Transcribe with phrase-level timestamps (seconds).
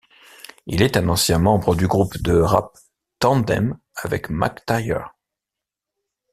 [0.65, 2.75] Il est un ancien membre du groupe de rap
[3.19, 5.05] Tandem avec Mac Tyer.